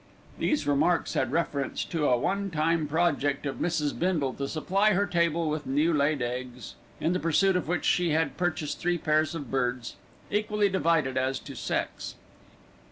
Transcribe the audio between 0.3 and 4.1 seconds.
These remarks had reference to a one time project of Mrs.